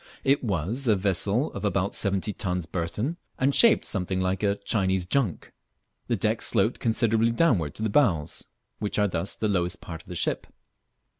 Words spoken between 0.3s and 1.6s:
was a vessel